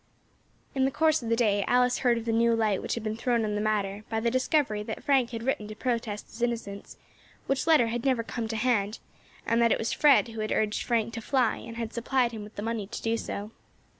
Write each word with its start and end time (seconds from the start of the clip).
In 0.73 0.85
the 0.85 0.89
course 0.89 1.21
of 1.21 1.29
the 1.29 1.35
day 1.35 1.63
Alice 1.67 1.99
heard 1.99 2.17
of 2.17 2.25
the 2.25 2.31
new 2.31 2.55
light 2.55 2.81
which 2.81 2.95
had 2.95 3.03
been 3.03 3.15
thrown 3.15 3.45
on 3.45 3.53
the 3.53 3.61
matter 3.61 4.03
by 4.09 4.19
the 4.19 4.31
discovery 4.31 4.81
that 4.81 5.03
Frank 5.03 5.29
had 5.29 5.43
written 5.43 5.67
to 5.67 5.75
protest 5.75 6.25
his 6.25 6.41
innocence, 6.41 6.97
which 7.45 7.67
letter 7.67 7.85
had 7.89 8.03
never 8.03 8.23
come 8.23 8.47
to 8.47 8.55
hand, 8.55 8.97
and 9.45 9.61
that 9.61 9.71
it 9.71 9.77
was 9.77 9.93
Fred 9.93 10.29
who 10.29 10.41
had 10.41 10.51
urged 10.51 10.81
Frank 10.81 11.13
to 11.13 11.21
fly 11.21 11.57
and 11.57 11.77
had 11.77 11.93
supplied 11.93 12.31
him 12.31 12.41
with 12.43 12.59
money 12.59 12.87
to 12.87 13.01
do 13.03 13.15
so. 13.15 13.51